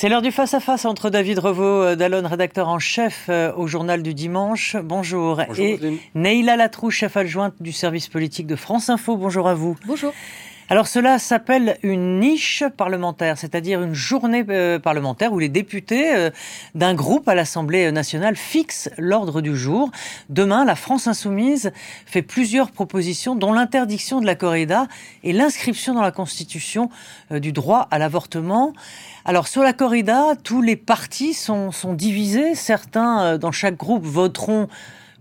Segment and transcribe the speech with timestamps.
[0.00, 4.02] C'est l'heure du face-à-face entre David Revaux euh, Dallon, rédacteur en chef euh, au journal
[4.02, 4.74] du dimanche.
[4.82, 5.42] Bonjour.
[5.46, 5.78] Bonjour et
[6.14, 9.18] Neila Latrou, chef adjointe du service politique de France Info.
[9.18, 9.76] Bonjour à vous.
[9.84, 10.14] Bonjour.
[10.72, 16.30] Alors cela s'appelle une niche parlementaire, c'est-à-dire une journée euh, parlementaire où les députés euh,
[16.76, 19.90] d'un groupe à l'Assemblée nationale fixent l'ordre du jour.
[20.28, 21.72] Demain, la France insoumise
[22.06, 24.86] fait plusieurs propositions, dont l'interdiction de la corrida
[25.24, 26.88] et l'inscription dans la Constitution
[27.32, 28.72] euh, du droit à l'avortement.
[29.24, 32.54] Alors sur la corrida, tous les partis sont, sont divisés.
[32.54, 34.68] Certains dans chaque groupe voteront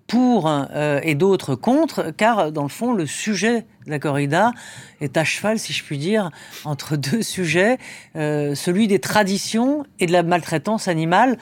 [0.09, 4.52] pour euh, et d'autres contre, car dans le fond, le sujet de la corrida
[5.02, 6.31] est à cheval, si je puis dire,
[6.66, 7.77] entre deux sujets,
[8.16, 11.38] euh, celui des traditions et de la maltraitance animale.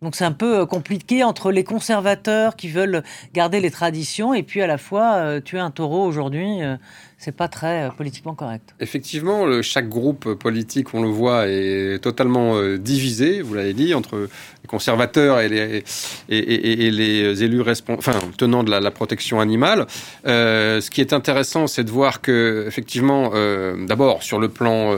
[0.00, 3.02] Donc c'est un peu euh, compliqué entre les conservateurs qui veulent
[3.34, 6.60] garder les traditions et puis à la fois tuer un taureau aujourd'hui,
[7.22, 8.74] c'est pas très politiquement correct.
[8.80, 13.42] Effectivement, le, chaque groupe politique, on le voit, est totalement divisé.
[13.42, 14.16] Vous l'avez dit entre
[14.62, 15.84] les conservateurs et les
[16.28, 16.86] et, et,
[17.42, 19.86] élus enfin tenant de la, protection animale.
[20.24, 23.32] ce qui est intéressant, c'est de voir que effectivement,
[23.86, 24.94] d'abord sur le plan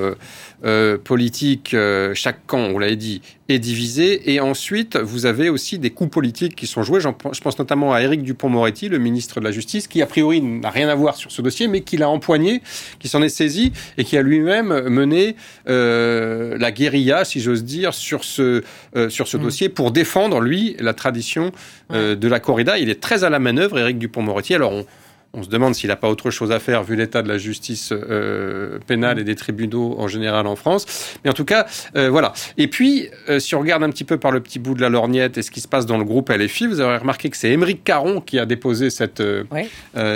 [0.64, 4.32] euh, politique, euh, chaque camp, on l'avait dit, est divisé.
[4.32, 7.00] Et ensuite, vous avez aussi des coups politiques qui sont joués.
[7.00, 10.70] Je pense notamment à Éric Dupont-Moretti, le ministre de la Justice, qui a priori n'a
[10.70, 12.62] rien à voir sur ce dossier, mais qui l'a empoigné,
[12.98, 15.36] qui s'en est saisi et qui a lui-même mené
[15.68, 18.62] euh, la guérilla, si j'ose dire, sur ce,
[18.96, 19.42] euh, sur ce mmh.
[19.42, 21.52] dossier pour défendre, lui, la tradition
[21.92, 22.78] euh, de la corrida.
[22.78, 24.54] Il est très à la manœuvre, Éric Dupont-Moretti.
[24.54, 24.86] Alors, on,
[25.34, 27.92] on se demande s'il n'a pas autre chose à faire vu l'état de la justice
[27.92, 31.16] euh, pénale et des tribunaux en général en France.
[31.24, 32.32] Mais en tout cas, euh, voilà.
[32.56, 34.88] Et puis, euh, si on regarde un petit peu par le petit bout de la
[34.88, 37.50] lorgnette et ce qui se passe dans le groupe LFI, vous aurez remarqué que c'est
[37.50, 39.22] Émeric Caron qui a déposé cette,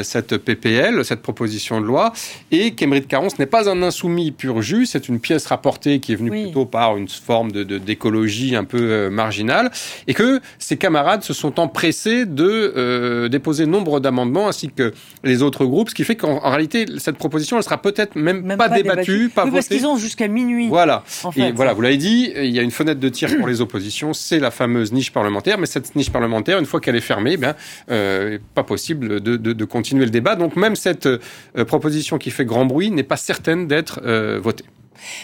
[0.03, 2.13] cette PPL, cette proposition de loi,
[2.51, 6.13] et qu'Émeric Caron, ce n'est pas un insoumis pur jus, c'est une pièce rapportée qui
[6.13, 9.71] est venue plutôt par une forme de d'écologie un peu marginale,
[10.07, 14.93] et que ses camarades se sont empressés de déposer nombre d'amendements ainsi que
[15.25, 18.69] les autres groupes, ce qui fait qu'en réalité, cette proposition, elle sera peut-être même, pas,
[18.69, 19.55] débattue, pas votée.
[19.55, 20.69] Parce qu'ils ont jusqu'à minuit.
[20.69, 21.05] Voilà.
[21.37, 24.13] Et voilà, vous l'avez dit, il y a une fenêtre de tir pour les oppositions,
[24.13, 27.55] c'est la fameuse niche parlementaire, mais cette niche parlementaire, une fois qu'elle est fermée, ben,
[27.91, 30.37] euh, pas possible de, de, de, continuer le débat.
[30.37, 31.19] Donc même cette euh,
[31.67, 34.65] proposition qui fait grand bruit n'est pas certaine d'être euh, votée.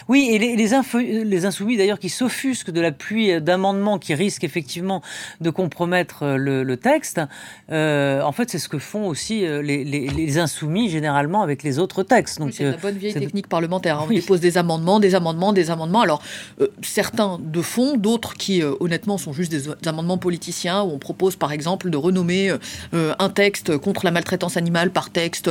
[0.09, 4.45] Oui, et les, les, les insoumis d'ailleurs qui s'offusquent de la pluie d'amendements qui risquent
[4.45, 5.03] effectivement
[5.41, 7.21] de compromettre euh, le, texte,
[7.71, 11.79] euh, en fait c'est ce que font aussi euh, les, les, insoumis généralement avec les
[11.79, 12.39] autres textes.
[12.39, 14.01] Donc c'est la bonne vieille technique parlementaire.
[14.01, 14.07] Hein.
[14.09, 16.01] On dépose des amendements, des amendements, des amendements.
[16.01, 16.23] Alors
[16.83, 21.53] certains de fond, d'autres qui honnêtement sont juste des, amendements politiciens où on propose par
[21.53, 22.53] exemple de renommer
[22.93, 25.51] un texte contre la maltraitance animale par texte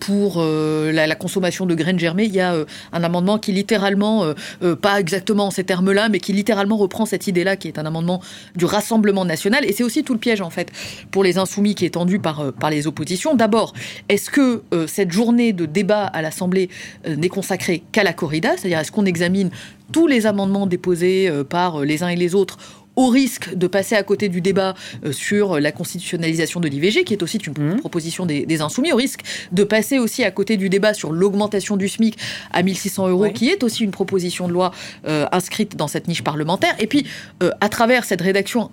[0.00, 2.24] pour la, la, consommation de graines germées.
[2.24, 2.54] Il y a
[2.92, 7.06] un amendement qui littéralement, euh, euh, pas exactement en ces termes-là, mais qui littéralement reprend
[7.06, 8.20] cette idée-là, qui est un amendement
[8.56, 9.64] du Rassemblement national.
[9.64, 10.72] Et c'est aussi tout le piège, en fait,
[11.12, 13.34] pour les insoumis qui est tendu par, euh, par les oppositions.
[13.36, 13.72] D'abord,
[14.08, 16.68] est-ce que cette journée de débat à l'Assemblée
[17.06, 18.56] n'est consacrée qu'à la corrida?
[18.56, 19.50] C'est-à-dire, est-ce qu'on examine
[19.92, 22.58] tous les amendements déposés par les uns et les autres
[22.96, 27.14] au risque de passer à côté du débat euh, sur la constitutionnalisation de l'IVG, qui
[27.14, 27.80] est aussi une mmh.
[27.80, 29.20] proposition des, insoumis, au risque
[29.50, 32.18] de passer aussi à côté du débat sur l'augmentation du SMIC
[32.50, 34.72] à 1600 euros, qui est aussi une proposition de loi
[35.06, 36.74] euh, inscrite dans cette niche parlementaire.
[36.78, 37.06] Et puis,
[37.42, 38.70] euh, à travers cette rédaction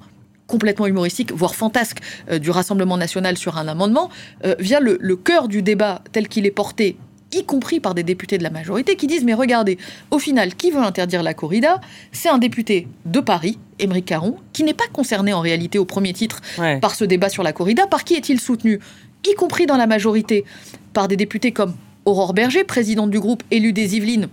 [0.48, 2.00] complètement humoristique, voire fantasque,
[2.42, 4.10] du Rassemblement national sur un amendement,
[4.58, 6.98] vient le, le cœur du débat tel qu'il est porté
[7.34, 9.78] y compris par des députés de la majorité, qui disent Mais regardez,
[10.12, 11.80] au final, qui veut interdire la corrida?
[12.12, 16.14] C'est un député de Paris, Émeric Caron, qui n'est pas concerné en réalité au premier
[16.14, 16.42] titre
[16.82, 17.88] par ce débat sur la corrida.
[17.88, 18.80] Par qui est-il soutenu?
[19.28, 20.46] Y compris dans la majorité,
[20.94, 21.76] par des députés comme
[22.06, 24.30] Aurore Berger, présidente du groupe élu des Yvelines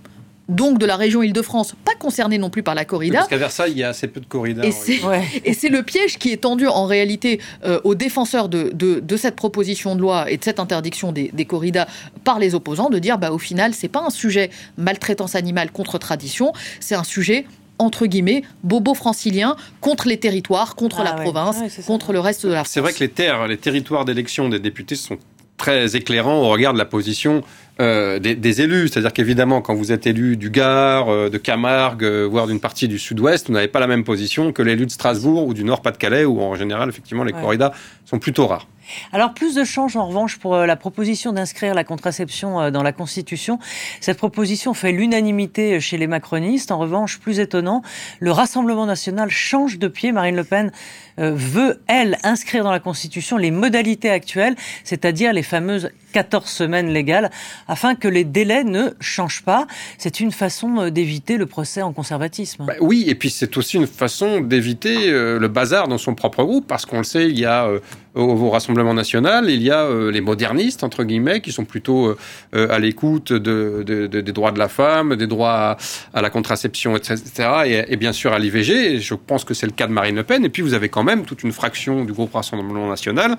[0.49, 3.19] donc de la région Île-de-France, pas concernée non plus par la corrida.
[3.19, 4.63] Parce qu'à Versailles, il y a assez peu de corrida.
[4.65, 8.73] Et c'est le piège qui est tendu en réalité euh, aux défenseurs de,
[9.17, 11.87] cette proposition de loi et de cette interdiction des, des corridas
[12.25, 15.99] par les opposants, de dire bah, au final, c'est pas un sujet maltraitance animale contre
[15.99, 17.47] tradition, c'est un sujet
[17.79, 21.57] entre guillemets, bobo francilien contre les territoires, contre ah la province,
[21.87, 22.69] contre le reste de la France.
[22.71, 25.19] C'est vrai que les terres, les territoires d'élection des députés sont
[25.57, 27.43] très éclairants au regard de la position
[27.79, 28.89] euh, des, élus.
[28.89, 32.89] C'est-à-dire qu'évidemment, quand vous êtes élu du Gard, euh, de Camargue, euh, voire d'une partie
[32.89, 36.25] du Sud-Ouest, vous n'avez pas la même position que l'élu de Strasbourg ou du Nord-Pas-de-Calais,
[36.25, 37.73] où en général, effectivement, les corridas
[38.07, 38.67] sont plutôt rares.
[39.13, 43.59] Alors plus de change en revanche pour la proposition d'inscrire la contraception dans la Constitution.
[44.01, 46.71] Cette proposition fait l'unanimité chez les macronistes.
[46.71, 47.83] En revanche, plus étonnant,
[48.21, 50.13] le Rassemblement national change de pied.
[50.13, 50.71] Marine Le Pen
[51.19, 57.31] veut, elle, inscrire dans la Constitution les modalités actuelles, c'est-à-dire les fameuses 14 semaines légales.
[57.69, 59.67] Afin que les délais ne changent pas.
[59.99, 62.65] C'est une façon euh, d'éviter le procès en conservatisme.
[62.67, 66.45] Bah oui, et puis c'est aussi une façon d'éviter euh, le bazar dans son propre
[66.45, 67.69] groupe, parce qu'on le sait, il y a
[68.17, 72.17] euh, au, Rassemblement national, il y a les modernistes, entre guillemets, qui sont plutôt
[72.53, 75.77] à l'écoute de, des droits de la femme, des droits
[76.15, 77.23] à, la contraception, etc.,
[77.67, 79.01] et, et bien sûr à l'IVG.
[79.01, 80.45] Je pense que c'est le cas de Marine Le Pen.
[80.45, 83.37] Et puis vous avez quand même toute une fraction du groupe Rassemblement national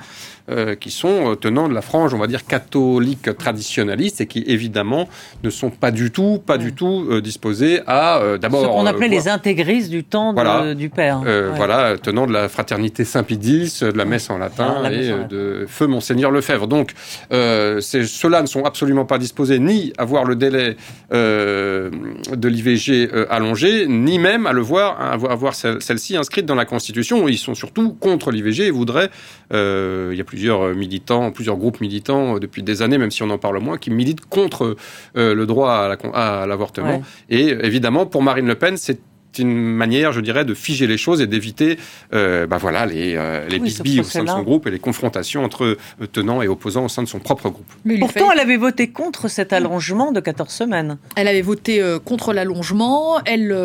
[0.79, 5.09] qui sont tenants de la frange, on va dire, catholique traditionnaliste, et qui évidemment
[5.43, 8.61] ne sont pas du tout, pas du tout disposés à d'abord.
[8.61, 10.33] Ce qu'on appelait les intégristes du temps
[10.75, 11.21] du père.
[11.25, 15.87] Euh, voilà, tenant de la fraternité Saint-Pidis, de la messe en latin et de feu
[15.87, 16.67] Monseigneur Lefebvre.
[16.67, 16.93] Donc,
[17.31, 20.77] euh, ceux-là ne sont absolument pas disposés ni à voir le délai
[21.13, 21.89] euh,
[22.35, 27.27] de l'IVG allongé, ni même à le voir, à voir celle-ci inscrite dans la Constitution.
[27.27, 29.09] Ils sont surtout contre l'IVG et voudraient.
[29.51, 33.37] il y a plusieurs militants, plusieurs groupes militants depuis des années, même si on en
[33.37, 34.75] parle moins, qui militent contre
[35.15, 37.01] le droit à l'avortement.
[37.29, 38.99] Et évidemment, pour Marine Le Pen, c'est
[39.39, 41.77] une manière, je dirais, de figer les choses et d'éviter
[42.13, 45.43] euh, bah voilà, les, euh, les bisbilles au sein de son groupe et les confrontations
[45.43, 47.65] entre euh, tenants et opposants au sein de son propre groupe.
[47.85, 50.97] Mais Pourtant, elle avait voté contre cet allongement de 14 semaines.
[51.15, 53.19] Elle avait voté contre l'allongement.
[53.25, 53.55] Elle,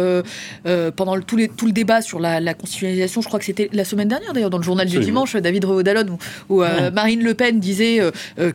[0.96, 3.68] pendant le, tout, les, tout, le débat sur la, la, constitutionnalisation, je crois que c'était
[3.72, 6.18] la semaine dernière d'ailleurs, dans le journal du dimanche, David Revaudalon,
[6.48, 8.00] où, Marine Le Pen disait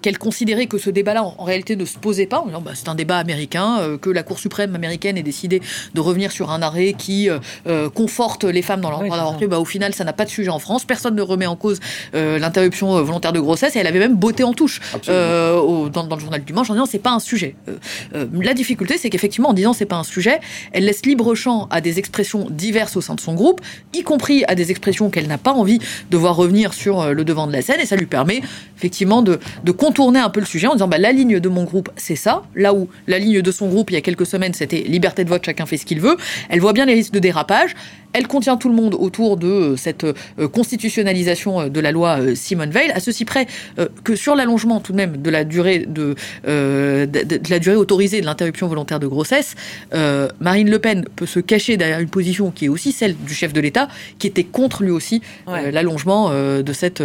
[0.01, 2.43] qu'elle considérait que ce débat-là, en, réalité, ne se posait pas.
[2.63, 5.61] bah, c'est un débat américain, que la Cour suprême américaine ait décidé
[5.93, 9.15] de revenir sur un arrêt qui qui euh, euh, conforte les femmes dans leur droit
[9.15, 10.83] d'avorter, bah, au final, ça n'a pas de sujet en France.
[10.83, 11.79] Personne ne remet en cause
[12.15, 16.19] euh, l'interruption volontaire de grossesse et elle avait même botté en touche dans, dans, le
[16.19, 17.55] journal du dimanche en disant c'est pas un sujet.
[18.13, 20.41] la difficulté, c'est qu'effectivement, en disant c'est pas un sujet,
[20.73, 23.61] elle laisse libre champ à des expressions diverses au sein de son groupe,
[23.93, 25.79] y compris à des expressions qu'elle n'a pas envie
[26.11, 28.41] de voir revenir sur le devant de la scène et ça lui permet
[28.75, 31.63] effectivement de, de contourner un peu le sujet en disant bah, la ligne de mon
[31.63, 32.43] groupe, c'est ça.
[32.55, 35.29] Là où la ligne de son groupe, il y a quelques semaines, c'était liberté de
[35.29, 36.17] vote, chacun fait ce qu'il veut.
[36.49, 37.75] Elle voit bien les de dérapage.
[38.17, 42.17] Elle contient tout le monde autour de euh, cette euh, constitutionnalisation euh, de la loi
[42.33, 43.45] Simone Veil, à ceci près
[44.03, 46.15] que sur l'allongement tout de même de la durée de,
[46.45, 49.55] de, la durée autorisée de l'interruption volontaire de grossesse,
[50.39, 53.53] Marine Le Pen peut se cacher derrière une position qui est aussi celle du chef
[53.53, 53.87] de l'État,
[54.17, 55.21] qui était contre lui aussi
[55.71, 57.03] l'allongement de cette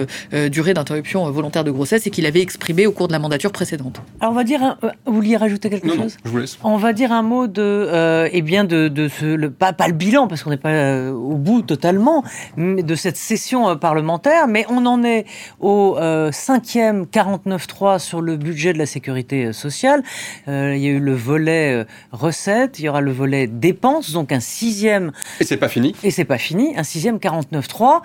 [0.50, 4.00] durée d'interruption volontaire de grossesse et qu'il avait exprimé au cours de la mandature précédente.
[4.20, 6.58] Alors on va dire, vous vouliez rajouter quelque chose non, je vous laisse.
[6.62, 9.94] On va dire un mot de, eh bien de, de ce, le, pas, pas le
[9.94, 12.24] bilan parce qu'on n'est pas euh, au bout totalement
[12.56, 15.26] de cette session euh, parlementaire, mais on en est
[15.60, 20.02] au euh, cinquième 49.3 sur le budget de la sécurité sociale.
[20.46, 24.40] il y a eu le volet recettes, il y aura le volet dépenses, donc un
[24.40, 25.12] sixième.
[25.40, 25.94] Et c'est pas fini.
[26.02, 28.02] Et c'est pas fini, un sixième 49.3.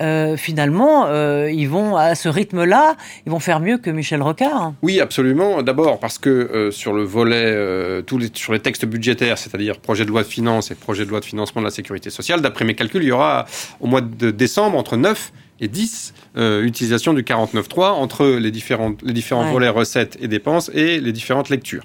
[0.00, 4.74] Euh, finalement, euh, ils vont à ce rythme-là, ils vont faire mieux que Michel Rocard.
[4.82, 5.62] Oui, absolument.
[5.62, 10.04] D'abord parce que euh, sur le volet, tous les, sur les textes budgétaires, c'est-à-dire projet
[10.04, 12.64] de loi de finances et projet de loi de financement de la sécurité sociale, d'après
[12.64, 13.46] mes calculs, il y aura
[13.80, 18.92] au mois de décembre entre 9 et 10 euh, utilisation du 49.3 entre les différents,
[19.02, 21.84] les différents volets recettes et dépenses et les différentes lectures.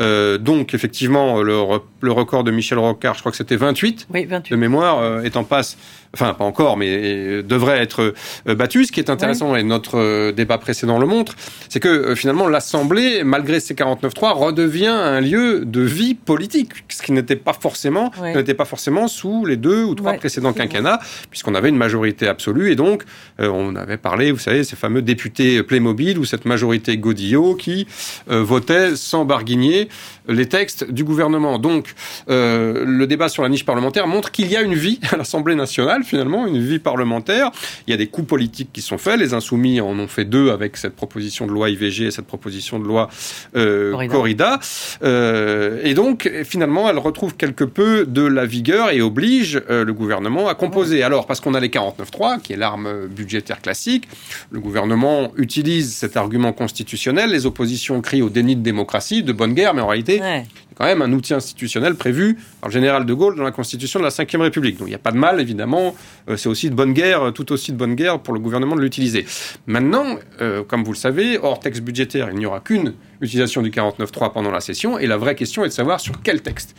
[0.00, 1.62] Euh, donc, effectivement, le,
[2.00, 5.22] le, record de Michel Rocard, je crois que c'était 28, oui, 28, de mémoire, euh,
[5.22, 5.78] est en passe,
[6.14, 8.14] enfin, pas encore, mais devrait être
[8.48, 8.84] euh, battu.
[8.84, 11.34] Ce qui est intéressant, et notre euh, débat précédent le montre,
[11.68, 17.12] c'est que finalement, l'Assemblée, malgré ses 49.3, redevient un lieu de vie politique, ce qui
[17.12, 21.00] n'était pas forcément, n'était pas forcément sous les deux ou trois précédents quinquennats,
[21.30, 23.04] puisqu'on avait une majorité absolue, et donc,
[23.38, 27.86] on avait parlé, vous savez, ces fameux députés Playmobil ou cette majorité Godillot qui
[28.30, 29.88] euh, votait sans barguigner
[30.28, 31.58] les textes du gouvernement.
[31.58, 31.94] Donc,
[32.28, 35.54] euh, le débat sur la niche parlementaire montre qu'il y a une vie à l'Assemblée
[35.54, 37.50] nationale, finalement, une vie parlementaire.
[37.86, 39.18] Il y a des coups politiques qui sont faits.
[39.18, 42.78] Les Insoumis en ont fait deux avec cette proposition de loi IVG et cette proposition
[42.78, 43.08] de loi
[43.56, 44.58] euh, Corrida.
[45.02, 49.92] Euh, et donc, finalement, elle retrouve quelque peu de la vigueur et oblige euh, le
[49.92, 51.02] gouvernement à composer.
[51.02, 54.08] Alors, parce qu'on a les 49.3, qui est l'arme budgétaire classique,
[54.50, 57.30] le gouvernement utilise cet argument constitutionnel.
[57.30, 60.42] Les oppositions crient au déni de démocratie, de bonne guerre, mais en réalité, a
[60.76, 64.04] quand même un outil institutionnel prévu par le général de Gaulle dans la Constitution de
[64.04, 64.78] la Ve République.
[64.78, 65.94] Donc il n'y a pas de mal, évidemment.
[66.28, 68.82] Euh, c'est aussi de bonne guerre, tout aussi de bonne guerre pour le gouvernement de
[68.82, 69.26] l'utiliser.
[69.66, 70.04] Maintenant,
[70.42, 72.92] euh, comme vous le savez, hors texte budgétaire, il n'y aura qu'une
[73.22, 74.98] utilisation du 49.3 pendant la session.
[74.98, 76.76] Et la vraie question est de savoir sur quel texte.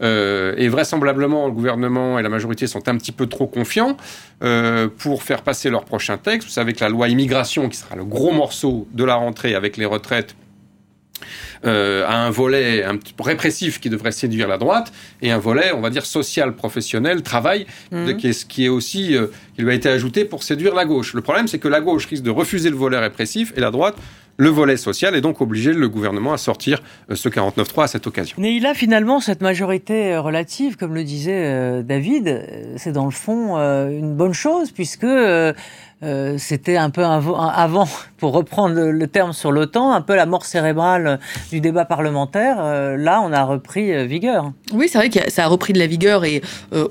[0.00, 3.96] Euh, et vraisemblablement, le gouvernement et la majorité sont un petit peu trop confiants
[4.98, 6.48] pour faire passer leur prochain texte.
[6.48, 9.76] Vous savez que la loi immigration, qui sera le gros morceau de la rentrée avec
[9.76, 10.34] les retraites,
[11.66, 15.36] euh, à un volet un petit peu répressif qui devrait séduire la droite et un
[15.38, 18.16] volet, on va dire, social, professionnel, travail, mhm.
[18.16, 21.12] qui, est, qui est aussi, euh, qui lui a été ajouté pour séduire la gauche.
[21.12, 23.96] Le problème, c'est que la gauche risque de refuser le volet répressif et la droite
[24.36, 26.80] le volet social et donc obliger le gouvernement à sortir
[27.12, 28.36] ce 49.3 à cette occasion.
[28.38, 32.46] Mais il a finalement cette majorité relative, comme le disait David,
[32.78, 35.04] c'est dans le fond une bonne chose puisque
[36.02, 40.46] euh, c'était un peu avant, pour reprendre le, terme sur l'OTAN, un peu la mort
[40.46, 42.56] cérébrale du débat parlementaire.
[42.60, 44.52] Euh, là, on a repris euh, vigueur.
[44.72, 46.42] Oui, c'est vrai que ça a repris de la vigueur et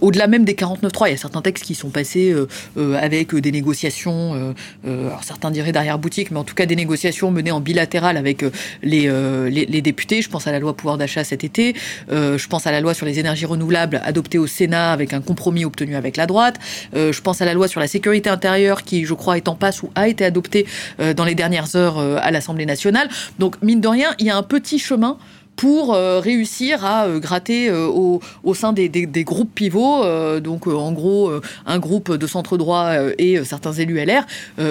[0.01, 2.35] au-delà même des 49.3, il y a certains textes qui sont passés
[2.77, 4.53] avec des négociations,
[4.85, 8.43] alors certains diraient derrière boutique, mais en tout cas des négociations menées en bilatéral avec
[8.83, 9.07] les,
[9.49, 10.21] les, les, députés.
[10.21, 11.75] Je pense à la loi pouvoir d'achat cet été,
[12.09, 15.65] je pense à la loi sur les énergies renouvelables adoptée au Sénat avec un compromis
[15.65, 16.59] obtenu avec la droite,
[16.93, 19.83] je pense à la loi sur la sécurité intérieure qui je crois, est en passe
[19.83, 20.65] ou a été adopté
[20.99, 23.09] euh, dans les dernières heures euh, à l'Assemblée nationale.
[23.37, 25.17] Donc, mine de rien, il y a un petit chemin
[25.55, 30.05] pour euh, réussir à gratter au, au, sein des, des, des groupes pivots,
[30.39, 31.33] donc en gros
[31.65, 34.25] un groupe de centre droit et certains élus LR,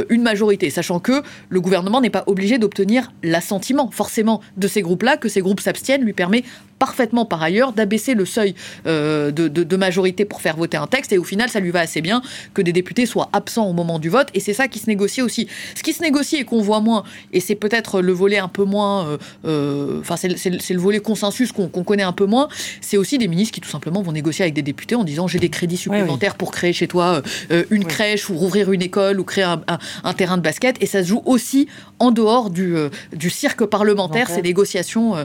[0.09, 5.19] une majorité, sachant que le gouvernement n'est pas obligé d'obtenir l'assentiment forcément de ces groupes-là,
[5.19, 6.43] que ces groupes s'abstiennent, lui permet
[6.79, 8.55] parfaitement par ailleurs d'abaisser le seuil
[8.87, 11.81] de, de, de, majorité pour faire voter un texte et au final ça lui va
[11.81, 12.23] assez bien
[12.55, 15.23] que des députés soient absents au moment du vote et c'est ça qui se négocie
[15.23, 15.49] aussi.
[15.75, 18.65] Ce qui se négocie et qu'on voit moins et c'est peut-être le volet un peu
[18.65, 22.49] moins, enfin c'est le le volet consensus qu'on connaît un peu moins,
[22.81, 25.41] c'est aussi des ministres qui tout simplement vont négocier avec des députés en disant j'ai
[25.41, 29.25] des crédits supplémentaires pour créer chez toi euh, une crèche ou rouvrir une école ou
[29.25, 30.77] créer un, terrain de basket.
[30.81, 31.69] Et ça se joue aussi
[31.99, 35.25] en dehors du, euh, du cirque parlementaire, ces négociations euh,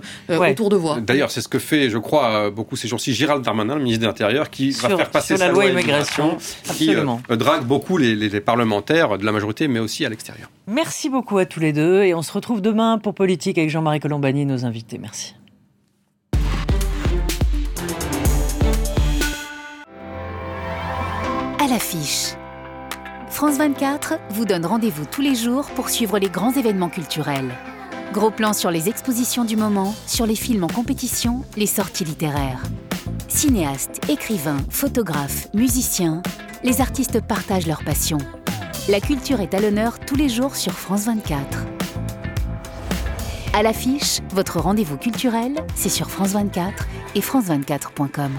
[0.49, 0.99] autour de voix.
[0.99, 4.07] D'ailleurs, c'est ce que fait, je crois, beaucoup ces jours-ci Gérald Darmanin, le ministre de
[4.07, 6.37] l'Intérieur, qui va faire passer la loi immigration,
[6.73, 6.95] qui
[7.29, 10.49] drague beaucoup les, les parlementaires de la majorité, mais aussi à l'extérieur.
[10.67, 13.99] Merci beaucoup à tous les deux et on se retrouve demain pour Politique avec Jean-Marie
[13.99, 14.97] Colombani et nos invités.
[14.97, 15.35] Merci.
[21.63, 22.33] à l'affiche.
[23.29, 27.51] France 24 vous donne rendez-vous tous les jours pour suivre les grands événements culturels.
[28.13, 32.61] Gros plans sur les expositions du moment, sur les films en compétition, les sorties littéraires.
[33.27, 36.21] Cinéastes, écrivains, photographes, musiciens,
[36.63, 38.19] les artistes partagent leur passion.
[38.87, 41.65] La culture est à l'honneur tous les jours sur France 24.
[43.53, 48.31] À l'affiche, votre rendez-vous culturel, c'est sur France 24 et France24.com.